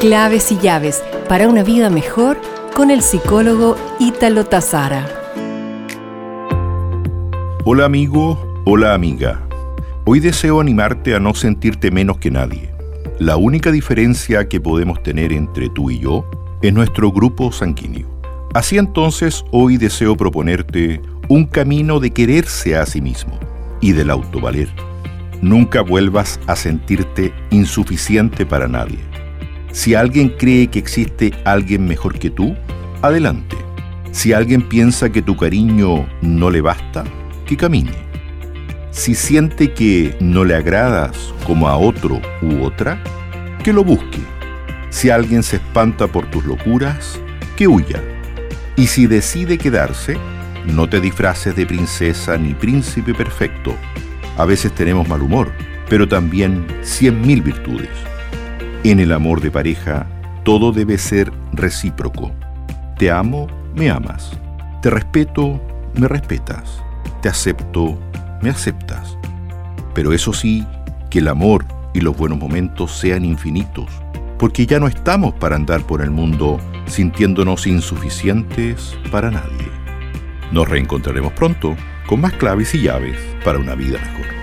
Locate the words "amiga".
8.94-9.46